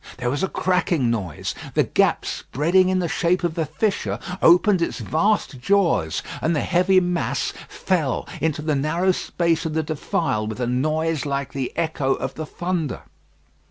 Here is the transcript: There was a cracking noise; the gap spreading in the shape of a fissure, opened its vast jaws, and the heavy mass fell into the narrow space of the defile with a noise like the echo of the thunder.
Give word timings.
There 0.17 0.31
was 0.31 0.41
a 0.41 0.47
cracking 0.47 1.11
noise; 1.11 1.53
the 1.75 1.83
gap 1.83 2.25
spreading 2.25 2.89
in 2.89 2.97
the 2.97 3.07
shape 3.07 3.43
of 3.43 3.55
a 3.55 3.65
fissure, 3.67 4.17
opened 4.41 4.81
its 4.81 4.97
vast 4.97 5.59
jaws, 5.59 6.23
and 6.41 6.55
the 6.55 6.61
heavy 6.61 6.99
mass 6.99 7.53
fell 7.69 8.27
into 8.41 8.63
the 8.63 8.73
narrow 8.73 9.11
space 9.11 9.63
of 9.63 9.75
the 9.75 9.83
defile 9.83 10.47
with 10.47 10.59
a 10.59 10.65
noise 10.65 11.27
like 11.27 11.53
the 11.53 11.71
echo 11.77 12.15
of 12.15 12.33
the 12.33 12.47
thunder. 12.47 13.03